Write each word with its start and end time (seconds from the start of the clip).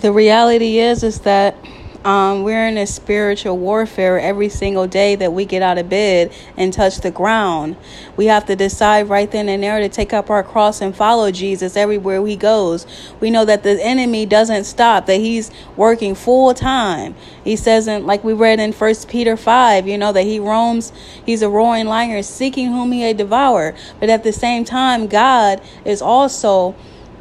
the 0.00 0.12
reality 0.12 0.78
is 0.78 1.02
is 1.02 1.20
that 1.20 1.56
um, 2.04 2.44
we're 2.44 2.66
in 2.66 2.78
a 2.78 2.86
spiritual 2.86 3.58
warfare 3.58 4.20
every 4.20 4.48
single 4.48 4.86
day 4.86 5.16
that 5.16 5.32
we 5.32 5.44
get 5.44 5.62
out 5.62 5.78
of 5.78 5.88
bed 5.88 6.32
and 6.56 6.72
touch 6.72 6.98
the 6.98 7.10
ground. 7.10 7.76
We 8.16 8.26
have 8.26 8.46
to 8.46 8.54
decide 8.54 9.08
right 9.08 9.30
then 9.30 9.48
and 9.48 9.62
there 9.62 9.80
to 9.80 9.88
take 9.88 10.12
up 10.12 10.30
our 10.30 10.44
cross 10.44 10.80
and 10.80 10.94
follow 10.94 11.32
Jesus 11.32 11.76
everywhere 11.76 12.24
he 12.24 12.36
goes. 12.36 12.86
We 13.20 13.30
know 13.30 13.44
that 13.44 13.64
the 13.64 13.84
enemy 13.84 14.26
doesn't 14.26 14.64
stop, 14.64 15.06
that 15.06 15.18
he's 15.18 15.50
working 15.76 16.14
full 16.14 16.54
time. 16.54 17.16
He 17.42 17.56
says, 17.56 17.88
in, 17.88 18.06
like 18.06 18.22
we 18.22 18.32
read 18.32 18.60
in 18.60 18.72
First 18.72 19.08
Peter 19.08 19.36
5, 19.36 19.88
you 19.88 19.98
know, 19.98 20.12
that 20.12 20.22
he 20.22 20.38
roams, 20.38 20.92
he's 21.26 21.42
a 21.42 21.48
roaring 21.48 21.86
lion 21.86 22.22
seeking 22.22 22.68
whom 22.68 22.92
he 22.92 23.00
may 23.00 23.12
devour. 23.12 23.74
But 23.98 24.08
at 24.08 24.22
the 24.22 24.32
same 24.32 24.64
time, 24.64 25.08
God 25.08 25.60
is 25.84 26.00
also 26.00 26.76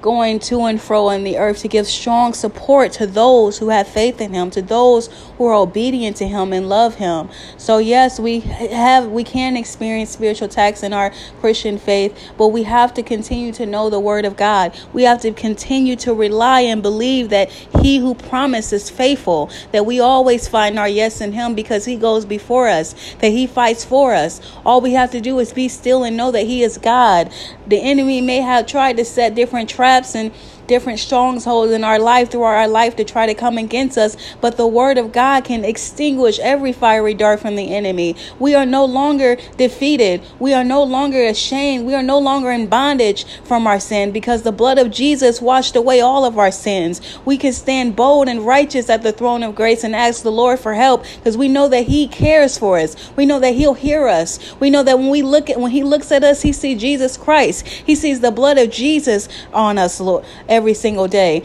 going 0.00 0.38
to 0.38 0.64
and 0.64 0.80
fro 0.80 1.10
in 1.10 1.24
the 1.24 1.36
earth 1.36 1.60
to 1.60 1.68
give 1.68 1.86
strong 1.86 2.32
support 2.32 2.92
to 2.92 3.06
those 3.06 3.58
who 3.58 3.70
have 3.70 3.88
faith 3.88 4.20
in 4.20 4.32
him 4.32 4.48
to 4.50 4.62
those 4.62 5.08
who 5.36 5.44
are 5.46 5.54
obedient 5.54 6.16
to 6.16 6.26
him 6.26 6.52
and 6.52 6.68
love 6.68 6.96
him. 6.96 7.28
So 7.56 7.78
yes 7.78 8.20
we 8.20 8.40
have 8.40 9.08
we 9.08 9.24
can 9.24 9.56
experience 9.56 10.10
spiritual 10.10 10.46
attacks 10.46 10.82
in 10.82 10.92
our 10.92 11.12
christian 11.40 11.78
faith 11.78 12.16
but 12.36 12.48
we 12.48 12.62
have 12.62 12.94
to 12.94 13.02
continue 13.02 13.52
to 13.52 13.66
know 13.66 13.90
the 13.90 13.98
word 13.98 14.24
of 14.24 14.36
god. 14.36 14.78
We 14.92 15.02
have 15.02 15.20
to 15.22 15.32
continue 15.32 15.96
to 15.96 16.14
rely 16.14 16.60
and 16.60 16.80
believe 16.80 17.30
that 17.30 17.50
he 17.82 17.98
who 17.98 18.14
promises 18.14 18.90
faithful 18.90 19.50
that 19.72 19.84
we 19.84 19.98
always 19.98 20.46
find 20.46 20.78
our 20.78 20.88
yes 20.88 21.20
in 21.20 21.32
him 21.32 21.54
because 21.54 21.84
he 21.86 21.96
goes 21.96 22.24
before 22.24 22.68
us 22.68 22.94
that 23.18 23.30
he 23.30 23.46
fights 23.46 23.84
for 23.84 24.14
us. 24.14 24.40
All 24.64 24.80
we 24.80 24.92
have 24.92 25.10
to 25.10 25.20
do 25.20 25.38
is 25.40 25.52
be 25.52 25.68
still 25.68 26.04
and 26.04 26.16
know 26.16 26.30
that 26.30 26.46
he 26.46 26.62
is 26.62 26.78
god. 26.78 27.32
The 27.66 27.80
enemy 27.80 28.20
may 28.20 28.38
have 28.38 28.66
tried 28.66 28.96
to 28.98 29.04
set 29.04 29.34
different 29.34 29.68
traps 29.68 29.87
traps 29.88 30.14
and 30.14 30.30
different 30.68 31.00
strongholds 31.00 31.72
in 31.72 31.82
our 31.82 31.98
life 31.98 32.30
through 32.30 32.42
our 32.42 32.68
life 32.68 32.94
to 32.96 33.04
try 33.04 33.26
to 33.26 33.34
come 33.34 33.58
against 33.58 33.98
us. 33.98 34.16
But 34.40 34.56
the 34.56 34.66
word 34.66 34.98
of 34.98 35.10
God 35.10 35.44
can 35.44 35.64
extinguish 35.64 36.38
every 36.38 36.72
fiery 36.72 37.14
dart 37.14 37.40
from 37.40 37.56
the 37.56 37.74
enemy. 37.74 38.14
We 38.38 38.54
are 38.54 38.66
no 38.66 38.84
longer 38.84 39.36
defeated. 39.56 40.22
We 40.38 40.54
are 40.54 40.62
no 40.62 40.84
longer 40.84 41.24
ashamed. 41.24 41.86
We 41.86 41.94
are 41.94 42.02
no 42.02 42.18
longer 42.18 42.52
in 42.52 42.68
bondage 42.68 43.24
from 43.42 43.66
our 43.66 43.80
sin 43.80 44.12
because 44.12 44.42
the 44.42 44.52
blood 44.52 44.78
of 44.78 44.92
Jesus 44.92 45.42
washed 45.42 45.74
away 45.74 46.00
all 46.00 46.24
of 46.24 46.38
our 46.38 46.52
sins. 46.52 47.00
We 47.24 47.38
can 47.38 47.52
stand 47.52 47.96
bold 47.96 48.28
and 48.28 48.46
righteous 48.46 48.88
at 48.90 49.02
the 49.02 49.12
throne 49.12 49.42
of 49.42 49.54
grace 49.54 49.82
and 49.82 49.96
ask 49.96 50.22
the 50.22 50.30
Lord 50.30 50.60
for 50.60 50.74
help 50.74 51.04
because 51.16 51.36
we 51.36 51.48
know 51.48 51.68
that 51.68 51.86
He 51.86 52.06
cares 52.06 52.58
for 52.58 52.78
us. 52.78 52.94
We 53.16 53.26
know 53.26 53.40
that 53.40 53.54
He'll 53.54 53.74
hear 53.74 54.06
us. 54.06 54.38
We 54.60 54.68
know 54.68 54.82
that 54.82 54.98
when 54.98 55.08
we 55.08 55.22
look 55.22 55.48
at 55.48 55.58
when 55.58 55.72
He 55.72 55.82
looks 55.82 56.12
at 56.12 56.22
us, 56.22 56.42
He 56.42 56.52
sees 56.52 56.80
Jesus 56.80 57.16
Christ. 57.16 57.66
He 57.66 57.94
sees 57.94 58.20
the 58.20 58.30
blood 58.30 58.58
of 58.58 58.70
Jesus 58.70 59.28
on 59.52 59.78
us, 59.78 59.98
Lord 59.98 60.24
every 60.58 60.74
single 60.74 61.06
day 61.06 61.44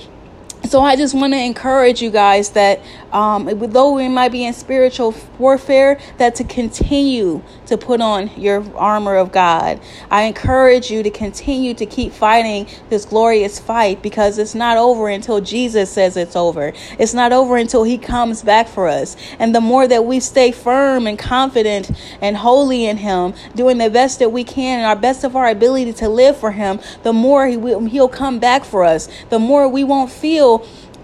so 0.65 0.81
I 0.81 0.95
just 0.95 1.13
want 1.13 1.33
to 1.33 1.39
encourage 1.39 2.01
you 2.01 2.09
guys 2.09 2.51
that 2.51 2.79
um, 3.11 3.45
though 3.71 3.93
we 3.93 4.07
might 4.07 4.31
be 4.31 4.45
in 4.45 4.53
spiritual 4.53 5.13
warfare, 5.37 5.99
that 6.17 6.35
to 6.35 6.43
continue 6.43 7.43
to 7.67 7.77
put 7.77 8.01
on 8.01 8.31
your 8.39 8.65
armor 8.75 9.15
of 9.15 9.31
God. 9.31 9.79
I 10.09 10.23
encourage 10.23 10.89
you 10.89 11.03
to 11.03 11.09
continue 11.09 11.73
to 11.75 11.85
keep 11.85 12.11
fighting 12.11 12.67
this 12.89 13.05
glorious 13.05 13.59
fight 13.59 14.01
because 14.01 14.37
it's 14.37 14.55
not 14.55 14.77
over 14.77 15.09
until 15.09 15.41
Jesus 15.41 15.91
says 15.91 16.17
it's 16.17 16.35
over. 16.35 16.73
It's 16.97 17.13
not 17.13 17.31
over 17.33 17.57
until 17.57 17.83
He 17.83 17.97
comes 17.97 18.41
back 18.41 18.67
for 18.67 18.87
us. 18.87 19.15
And 19.39 19.53
the 19.53 19.61
more 19.61 19.87
that 19.87 20.05
we 20.05 20.19
stay 20.19 20.51
firm 20.51 21.07
and 21.07 21.19
confident 21.19 21.91
and 22.21 22.37
holy 22.37 22.85
in 22.85 22.97
Him, 22.97 23.33
doing 23.55 23.77
the 23.77 23.89
best 23.89 24.19
that 24.19 24.31
we 24.31 24.43
can 24.43 24.79
and 24.79 24.87
our 24.87 24.95
best 24.95 25.23
of 25.23 25.35
our 25.35 25.49
ability 25.49 25.93
to 25.93 26.09
live 26.09 26.37
for 26.37 26.51
Him, 26.51 26.79
the 27.03 27.13
more 27.13 27.47
he 27.47 27.57
will, 27.57 27.85
He'll 27.85 28.07
come 28.07 28.39
back 28.39 28.63
for 28.63 28.83
us. 28.83 29.07
The 29.29 29.39
more 29.39 29.67
we 29.67 29.83
won't 29.83 30.11
feel 30.11 30.52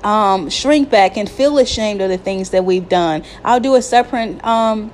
um, 0.03 0.49
shrink 0.49 0.89
back 0.89 1.17
and 1.17 1.29
feel 1.29 1.57
ashamed 1.57 2.01
of 2.01 2.09
the 2.09 2.17
things 2.17 2.49
that 2.51 2.63
we've 2.65 2.87
done. 2.87 3.23
I'll 3.43 3.59
do 3.59 3.75
a 3.75 3.81
separate 3.81 4.43
um, 4.45 4.91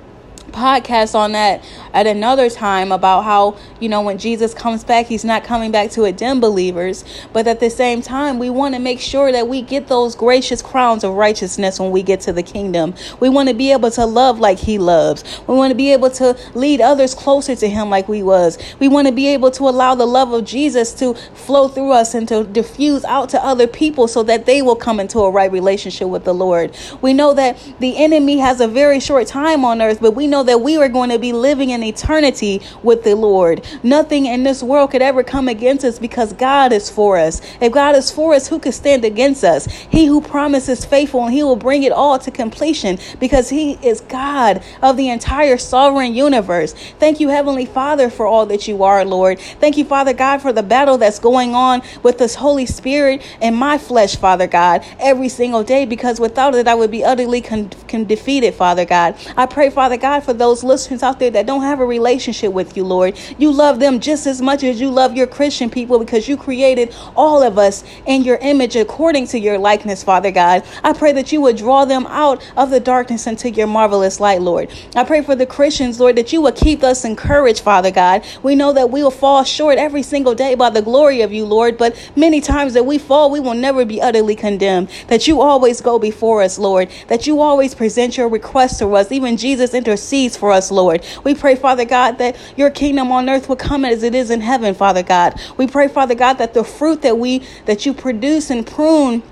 podcast 0.51 1.15
on 1.15 1.33
that 1.33 1.63
at 1.93 2.07
another 2.07 2.49
time 2.49 2.91
about 2.91 3.23
how, 3.23 3.57
you 3.79 3.89
know, 3.89 4.01
when 4.01 4.17
Jesus 4.17 4.53
comes 4.53 4.83
back, 4.83 5.05
he's 5.05 5.25
not 5.25 5.43
coming 5.43 5.71
back 5.71 5.91
to 5.91 6.11
dim 6.11 6.39
believers. 6.39 7.03
But 7.33 7.47
at 7.47 7.59
the 7.59 7.69
same 7.69 8.01
time, 8.01 8.39
we 8.39 8.49
want 8.49 8.75
to 8.75 8.79
make 8.79 8.99
sure 8.99 9.31
that 9.31 9.47
we 9.47 9.61
get 9.61 9.87
those 9.87 10.15
gracious 10.15 10.61
crowns 10.61 11.03
of 11.03 11.13
righteousness 11.13 11.79
when 11.79 11.91
we 11.91 12.03
get 12.03 12.21
to 12.21 12.33
the 12.33 12.43
kingdom. 12.43 12.93
We 13.19 13.29
want 13.29 13.49
to 13.49 13.55
be 13.55 13.71
able 13.71 13.91
to 13.91 14.05
love 14.05 14.39
like 14.39 14.57
he 14.57 14.77
loves. 14.77 15.23
We 15.47 15.55
want 15.55 15.71
to 15.71 15.75
be 15.75 15.91
able 15.93 16.09
to 16.11 16.37
lead 16.53 16.81
others 16.81 17.15
closer 17.15 17.55
to 17.55 17.69
him 17.69 17.89
like 17.89 18.07
we 18.07 18.23
was. 18.23 18.57
We 18.79 18.87
want 18.87 19.07
to 19.07 19.13
be 19.13 19.27
able 19.27 19.51
to 19.51 19.63
allow 19.63 19.95
the 19.95 20.05
love 20.05 20.31
of 20.31 20.45
Jesus 20.45 20.93
to 20.95 21.13
flow 21.13 21.67
through 21.67 21.91
us 21.91 22.13
and 22.13 22.27
to 22.27 22.43
diffuse 22.43 23.03
out 23.05 23.29
to 23.29 23.43
other 23.43 23.67
people 23.67 24.07
so 24.07 24.23
that 24.23 24.45
they 24.45 24.61
will 24.61 24.75
come 24.75 24.99
into 24.99 25.19
a 25.19 25.31
right 25.31 25.51
relationship 25.51 26.07
with 26.07 26.23
the 26.23 26.33
Lord. 26.33 26.75
We 27.01 27.13
know 27.13 27.33
that 27.33 27.57
the 27.79 27.97
enemy 27.97 28.37
has 28.39 28.59
a 28.61 28.67
very 28.67 28.99
short 28.99 29.27
time 29.27 29.65
on 29.65 29.81
earth, 29.81 29.99
but 30.01 30.11
we 30.11 30.27
know 30.27 30.34
that 30.43 30.61
we 30.61 30.77
are 30.77 30.89
going 30.89 31.09
to 31.09 31.19
be 31.19 31.33
living 31.33 31.69
in 31.71 31.83
eternity 31.83 32.61
with 32.83 33.03
the 33.03 33.15
Lord. 33.15 33.65
Nothing 33.83 34.25
in 34.25 34.43
this 34.43 34.61
world 34.63 34.91
could 34.91 35.01
ever 35.01 35.23
come 35.23 35.47
against 35.47 35.85
us 35.85 35.99
because 35.99 36.33
God 36.33 36.71
is 36.71 36.89
for 36.89 37.17
us. 37.17 37.41
If 37.61 37.71
God 37.71 37.95
is 37.95 38.11
for 38.11 38.33
us, 38.33 38.47
who 38.47 38.59
could 38.59 38.73
stand 38.73 39.05
against 39.05 39.43
us? 39.43 39.65
He 39.65 40.05
who 40.05 40.21
promises 40.21 40.85
faithful 40.85 41.25
and 41.25 41.33
he 41.33 41.43
will 41.43 41.55
bring 41.55 41.83
it 41.83 41.91
all 41.91 42.19
to 42.19 42.31
completion 42.31 42.97
because 43.19 43.49
he 43.49 43.73
is 43.85 44.01
God 44.01 44.63
of 44.81 44.97
the 44.97 45.09
entire 45.09 45.57
sovereign 45.57 46.13
universe. 46.13 46.73
Thank 46.99 47.19
you, 47.19 47.29
Heavenly 47.29 47.65
Father, 47.65 48.09
for 48.09 48.25
all 48.25 48.45
that 48.47 48.67
you 48.67 48.83
are, 48.83 49.05
Lord. 49.05 49.39
Thank 49.39 49.77
you, 49.77 49.85
Father 49.85 50.13
God, 50.13 50.41
for 50.41 50.53
the 50.53 50.63
battle 50.63 50.97
that's 50.97 51.19
going 51.19 51.55
on 51.55 51.81
with 52.03 52.17
this 52.17 52.35
Holy 52.35 52.65
Spirit 52.65 53.21
and 53.41 53.55
my 53.55 53.77
flesh, 53.77 54.15
Father 54.15 54.47
God, 54.47 54.85
every 54.99 55.29
single 55.29 55.63
day 55.63 55.85
because 55.85 56.19
without 56.19 56.55
it, 56.55 56.67
I 56.67 56.75
would 56.75 56.91
be 56.91 57.03
utterly 57.03 57.41
con- 57.41 57.69
con- 57.87 58.05
defeated, 58.05 58.53
Father 58.53 58.85
God. 58.85 59.15
I 59.37 59.45
pray, 59.45 59.69
Father 59.69 59.97
God, 59.97 60.21
for 60.25 60.33
those 60.33 60.63
listeners 60.63 61.03
out 61.03 61.19
there 61.19 61.29
that 61.31 61.45
don't 61.45 61.61
have 61.61 61.79
a 61.79 61.85
relationship 61.85 62.51
with 62.51 62.75
you, 62.75 62.83
Lord. 62.83 63.17
You 63.37 63.51
love 63.51 63.79
them 63.79 63.99
just 63.99 64.27
as 64.27 64.41
much 64.41 64.63
as 64.63 64.81
you 64.81 64.89
love 64.89 65.15
your 65.15 65.27
Christian 65.27 65.69
people 65.69 65.99
because 65.99 66.27
you 66.27 66.35
created 66.35 66.93
all 67.15 67.43
of 67.43 67.57
us 67.57 67.83
in 68.05 68.23
your 68.23 68.37
image 68.37 68.75
according 68.75 69.27
to 69.27 69.39
your 69.39 69.57
likeness, 69.57 70.03
Father 70.03 70.31
God. 70.31 70.63
I 70.83 70.93
pray 70.93 71.11
that 71.13 71.31
you 71.31 71.41
would 71.41 71.57
draw 71.57 71.85
them 71.85 72.07
out 72.07 72.43
of 72.57 72.71
the 72.71 72.79
darkness 72.79 73.27
into 73.27 73.51
your 73.51 73.67
marvelous 73.67 74.19
light, 74.19 74.41
Lord. 74.41 74.71
I 74.95 75.03
pray 75.03 75.21
for 75.21 75.35
the 75.35 75.45
Christians, 75.45 75.99
Lord, 75.99 76.15
that 76.15 76.33
you 76.33 76.41
would 76.41 76.55
keep 76.55 76.83
us 76.83 77.05
encouraged, 77.05 77.61
Father 77.61 77.91
God. 77.91 78.25
We 78.41 78.55
know 78.55 78.73
that 78.73 78.89
we 78.89 79.03
will 79.03 79.11
fall 79.11 79.43
short 79.43 79.77
every 79.77 80.01
single 80.03 80.33
day 80.33 80.55
by 80.55 80.71
the 80.71 80.81
glory 80.81 81.21
of 81.21 81.31
you, 81.31 81.45
Lord, 81.45 81.77
but 81.77 81.95
many 82.15 82.41
times 82.41 82.73
that 82.73 82.85
we 82.85 82.97
fall, 82.97 83.29
we 83.29 83.39
will 83.39 83.53
never 83.53 83.85
be 83.85 84.01
utterly 84.01 84.35
condemned. 84.35 84.89
That 85.07 85.27
you 85.27 85.41
always 85.41 85.81
go 85.81 85.99
before 85.99 86.41
us, 86.41 86.57
Lord. 86.57 86.89
That 87.07 87.27
you 87.27 87.41
always 87.41 87.75
present 87.75 88.17
your 88.17 88.27
request 88.27 88.79
to 88.79 88.95
us. 88.95 89.11
Even 89.11 89.37
Jesus 89.37 89.73
intercedes 89.73 90.14
for 90.37 90.51
us, 90.51 90.71
Lord. 90.71 91.03
We 91.23 91.35
pray, 91.35 91.55
Father 91.55 91.85
God, 91.85 92.17
that 92.19 92.37
your 92.55 92.69
kingdom 92.69 93.11
on 93.11 93.29
earth 93.29 93.49
will 93.49 93.55
come 93.55 93.83
as 93.83 94.03
it 94.03 94.15
is 94.15 94.29
in 94.29 94.41
heaven, 94.41 94.73
Father 94.73 95.03
God. 95.03 95.39
We 95.57 95.67
pray, 95.67 95.87
Father 95.87 96.15
God, 96.15 96.35
that 96.35 96.53
the 96.53 96.63
fruit 96.63 97.01
that 97.01 97.17
we 97.17 97.43
that 97.65 97.85
you 97.85 97.93
produce 97.93 98.49
and 98.49 98.65
prune 98.65 99.23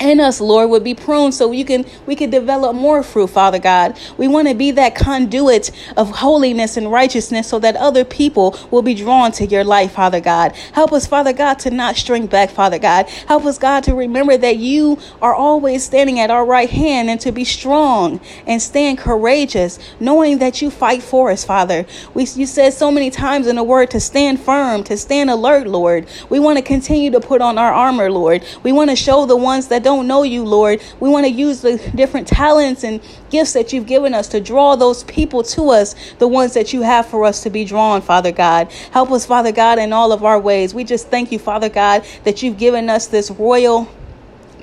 in 0.00 0.20
us 0.20 0.40
lord 0.40 0.70
would 0.70 0.84
be 0.84 0.94
pruned 0.94 1.34
so 1.34 1.52
you 1.52 1.64
can 1.64 1.84
we 2.06 2.14
can 2.16 2.30
develop 2.30 2.74
more 2.74 3.02
fruit 3.02 3.28
father 3.28 3.58
god. 3.58 3.98
We 4.16 4.28
want 4.28 4.48
to 4.48 4.54
be 4.54 4.70
that 4.72 4.94
conduit 4.94 5.70
of 5.96 6.10
holiness 6.10 6.76
and 6.76 6.90
righteousness 6.90 7.48
so 7.48 7.58
that 7.60 7.76
other 7.76 8.04
people 8.04 8.58
will 8.70 8.82
be 8.82 8.94
drawn 8.94 9.32
to 9.32 9.46
your 9.46 9.64
life 9.64 9.92
father 9.92 10.20
god. 10.20 10.54
Help 10.72 10.92
us 10.92 11.06
father 11.06 11.32
god 11.32 11.58
to 11.60 11.70
not 11.70 11.96
shrink 11.96 12.30
back 12.30 12.50
father 12.50 12.78
god. 12.78 13.08
Help 13.28 13.44
us 13.44 13.58
god 13.58 13.84
to 13.84 13.94
remember 13.94 14.36
that 14.36 14.56
you 14.56 14.98
are 15.22 15.34
always 15.34 15.84
standing 15.84 16.18
at 16.18 16.30
our 16.30 16.44
right 16.44 16.70
hand 16.70 17.08
and 17.08 17.20
to 17.20 17.32
be 17.32 17.44
strong 17.44 18.20
and 18.46 18.60
stand 18.60 18.98
courageous 18.98 19.78
knowing 20.00 20.38
that 20.38 20.60
you 20.60 20.70
fight 20.70 21.02
for 21.02 21.30
us 21.30 21.44
father. 21.44 21.86
We 22.12 22.24
you 22.34 22.46
said 22.46 22.72
so 22.72 22.90
many 22.90 23.10
times 23.10 23.46
in 23.46 23.56
the 23.56 23.62
word 23.62 23.90
to 23.92 24.00
stand 24.00 24.40
firm 24.40 24.82
to 24.84 24.96
stand 24.96 25.30
alert 25.30 25.66
lord. 25.66 26.08
We 26.28 26.40
want 26.40 26.58
to 26.58 26.62
continue 26.62 27.10
to 27.12 27.20
put 27.20 27.40
on 27.40 27.58
our 27.58 27.72
armor 27.72 28.10
lord. 28.10 28.44
We 28.62 28.72
want 28.72 28.90
to 28.90 28.96
show 28.96 29.26
the 29.26 29.36
ones 29.36 29.68
that 29.68 29.83
don't 29.84 30.08
know 30.08 30.24
you, 30.24 30.44
Lord. 30.44 30.82
We 30.98 31.08
want 31.08 31.26
to 31.26 31.30
use 31.30 31.60
the 31.60 31.78
different 31.94 32.26
talents 32.26 32.82
and 32.82 33.00
gifts 33.30 33.52
that 33.52 33.72
you've 33.72 33.86
given 33.86 34.14
us 34.14 34.26
to 34.28 34.40
draw 34.40 34.74
those 34.74 35.04
people 35.04 35.44
to 35.44 35.70
us, 35.70 35.94
the 36.18 36.26
ones 36.26 36.54
that 36.54 36.72
you 36.72 36.82
have 36.82 37.06
for 37.06 37.24
us 37.24 37.42
to 37.44 37.50
be 37.50 37.64
drawn, 37.64 38.02
Father 38.02 38.32
God. 38.32 38.72
Help 38.90 39.12
us, 39.12 39.24
Father 39.24 39.52
God, 39.52 39.78
in 39.78 39.92
all 39.92 40.10
of 40.10 40.24
our 40.24 40.40
ways. 40.40 40.74
We 40.74 40.82
just 40.82 41.08
thank 41.08 41.30
you, 41.30 41.38
Father 41.38 41.68
God, 41.68 42.04
that 42.24 42.42
you've 42.42 42.58
given 42.58 42.90
us 42.90 43.06
this 43.06 43.30
royal 43.30 43.88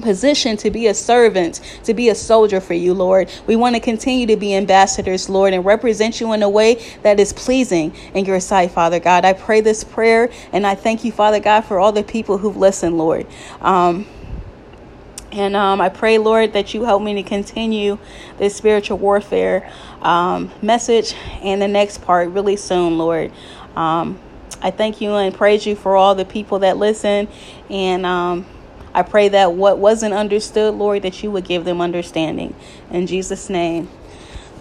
position 0.02 0.58
to 0.58 0.72
be 0.72 0.88
a 0.88 0.94
servant, 0.94 1.62
to 1.84 1.94
be 1.94 2.10
a 2.10 2.16
soldier 2.16 2.60
for 2.60 2.74
you, 2.74 2.94
Lord. 2.94 3.32
We 3.48 3.56
want 3.56 3.76
to 3.76 3.82
continue 3.82 4.26
to 4.28 4.36
be 4.36 4.56
ambassadors, 4.56 5.30
Lord, 5.30 5.54
and 5.54 5.64
represent 5.64 6.20
you 6.20 6.34
in 6.34 6.44
a 6.44 6.50
way 6.50 6.84
that 7.04 7.20
is 7.20 7.34
pleasing 7.34 7.94
in 8.14 8.26
your 8.26 8.40
sight, 8.40 8.72
Father 8.72 9.00
God. 9.00 9.26
I 9.26 9.34
pray 9.34 9.62
this 9.62 9.84
prayer 9.84 10.30
and 10.52 10.66
I 10.66 10.76
thank 10.76 11.04
you, 11.04 11.12
Father 11.12 11.40
God, 11.40 11.62
for 11.62 11.80
all 11.80 11.92
the 11.92 12.04
people 12.04 12.38
who've 12.38 12.58
listened, 12.58 12.98
Lord. 12.98 13.28
Um, 13.62 14.08
and 15.32 15.56
um, 15.56 15.80
I 15.80 15.90
pray, 15.90 16.18
Lord, 16.18 16.54
that 16.54 16.74
you 16.74 16.84
help 16.84 17.02
me 17.02 17.14
to 17.16 17.24
continue 17.24 17.98
this 18.38 18.56
spiritual 18.56 18.98
warfare 18.98 19.72
um, 20.02 20.52
message 20.62 21.14
and 21.42 21.62
the 21.62 21.68
next 21.68 22.02
part 22.02 22.30
really 22.30 22.58
soon, 22.58 22.98
Lord. 22.98 23.32
Um, 23.76 24.20
I 24.62 24.72
thank 24.72 25.02
you 25.02 25.14
and 25.14 25.34
praise 25.34 25.66
you 25.66 25.76
for 25.76 25.96
all 25.96 26.16
the 26.16 26.26
people 26.26 26.60
that 26.60 26.78
listen. 26.78 27.28
And 27.70 28.06
um, 28.06 28.46
I 28.94 29.04
pray 29.04 29.30
that 29.30 29.54
what 29.54 29.80
wasn't 29.80 30.14
understood, 30.14 30.76
Lord, 30.76 31.04
that 31.04 31.24
you 31.24 31.32
would 31.32 31.46
give 31.46 31.64
them 31.66 31.80
understanding. 31.80 32.54
In 32.90 33.08
Jesus' 33.08 33.50
name, 33.50 33.90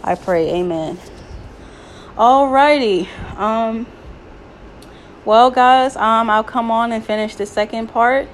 I 0.05 0.15
pray. 0.15 0.55
Amen. 0.55 0.99
Alrighty. 2.17 3.09
Um, 3.37 3.87
well, 5.25 5.51
guys, 5.51 5.97
um, 5.97 6.31
I'll 6.31 6.45
come 6.45 6.71
on 6.71 6.93
and 6.93 7.05
finish 7.05 7.35
the 7.35 7.47
second 7.47 7.89
part. 7.89 8.29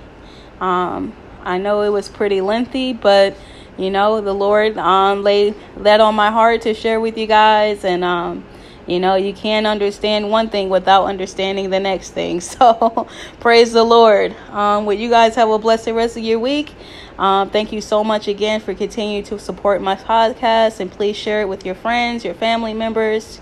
Um, 0.60 1.14
I 1.46 1.58
know 1.58 1.82
it 1.82 1.90
was 1.90 2.08
pretty 2.08 2.40
lengthy, 2.40 2.92
but 2.92 3.36
you 3.78 3.90
know, 3.90 4.20
the 4.20 4.34
Lord 4.34 4.76
um 4.78 5.22
laid 5.22 5.54
that 5.78 6.00
on 6.00 6.14
my 6.14 6.30
heart 6.30 6.62
to 6.62 6.74
share 6.74 7.00
with 7.00 7.16
you 7.16 7.26
guys, 7.26 7.84
and 7.84 8.02
um, 8.02 8.44
you 8.86 9.00
know, 9.00 9.14
you 9.14 9.32
can't 9.32 9.66
understand 9.66 10.30
one 10.30 10.48
thing 10.48 10.68
without 10.68 11.04
understanding 11.04 11.70
the 11.70 11.80
next 11.80 12.10
thing. 12.10 12.40
So, 12.56 13.08
praise 13.40 13.72
the 13.72 13.84
Lord. 13.84 14.34
Um, 14.50 14.86
would 14.86 14.98
you 14.98 15.08
guys 15.10 15.34
have 15.36 15.48
a 15.48 15.58
blessed 15.58 15.88
rest 15.88 16.16
of 16.16 16.24
your 16.24 16.38
week? 16.38 16.74
Um, 17.18 17.50
thank 17.50 17.72
you 17.72 17.80
so 17.80 18.02
much 18.02 18.28
again 18.28 18.60
for 18.60 18.74
continuing 18.74 19.24
to 19.24 19.38
support 19.38 19.80
my 19.80 19.94
podcast, 19.94 20.80
and 20.80 20.90
please 20.90 21.16
share 21.16 21.42
it 21.42 21.48
with 21.48 21.64
your 21.64 21.74
friends, 21.74 22.24
your 22.24 22.34
family 22.34 22.74
members. 22.74 23.40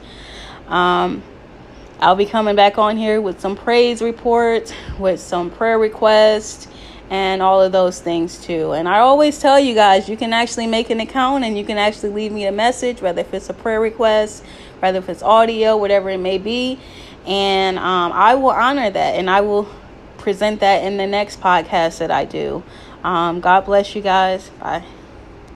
Um, 0.68 1.22
I'll 2.00 2.16
be 2.16 2.26
coming 2.26 2.56
back 2.56 2.76
on 2.76 2.96
here 2.96 3.20
with 3.20 3.40
some 3.40 3.56
praise 3.56 4.02
reports, 4.02 4.72
with 4.98 5.20
some 5.20 5.50
prayer 5.50 5.78
requests, 5.78 6.68
and 7.10 7.42
all 7.42 7.62
of 7.62 7.72
those 7.72 8.00
things 8.00 8.40
too. 8.40 8.72
And 8.72 8.88
I 8.88 9.00
always 9.00 9.38
tell 9.38 9.58
you 9.60 9.74
guys, 9.74 10.08
you 10.08 10.16
can 10.16 10.32
actually 10.32 10.66
make 10.66 10.90
an 10.90 11.00
account 11.00 11.44
and 11.44 11.56
you 11.56 11.64
can 11.64 11.78
actually 11.78 12.10
leave 12.10 12.32
me 12.32 12.46
a 12.46 12.52
message, 12.52 13.02
whether 13.02 13.20
if 13.20 13.34
it's 13.34 13.50
a 13.50 13.54
prayer 13.54 13.80
request, 13.80 14.44
whether 14.80 14.98
if 14.98 15.08
it's 15.08 15.22
audio, 15.22 15.76
whatever 15.76 16.10
it 16.10 16.18
may 16.18 16.38
be. 16.38 16.78
And 17.26 17.78
um, 17.78 18.12
I 18.12 18.34
will 18.34 18.50
honor 18.50 18.90
that 18.90 19.14
and 19.16 19.30
I 19.30 19.40
will 19.42 19.68
present 20.18 20.60
that 20.60 20.84
in 20.84 20.96
the 20.96 21.06
next 21.06 21.40
podcast 21.40 21.98
that 21.98 22.10
I 22.10 22.24
do. 22.24 22.62
Um, 23.02 23.40
God 23.40 23.66
bless 23.66 23.94
you 23.94 24.00
guys. 24.02 24.48
Bye. 24.60 24.84